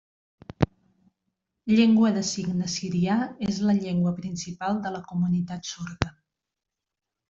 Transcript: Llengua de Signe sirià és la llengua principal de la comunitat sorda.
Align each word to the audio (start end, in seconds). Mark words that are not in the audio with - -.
Llengua 1.73 2.11
de 2.17 2.25
Signe 2.31 2.71
sirià 2.77 3.19
és 3.51 3.63
la 3.69 3.79
llengua 3.83 4.17
principal 4.25 4.85
de 4.89 4.97
la 4.99 5.07
comunitat 5.15 5.75
sorda. 5.75 6.15